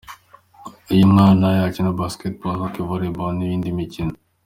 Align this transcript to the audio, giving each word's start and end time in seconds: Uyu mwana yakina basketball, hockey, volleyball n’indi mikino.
Uyu 0.93 1.05
mwana 1.13 1.45
yakina 1.59 1.97
basketball, 1.99 2.59
hockey, 2.61 2.85
volleyball 2.89 3.33
n’indi 3.35 3.69
mikino. 3.79 4.13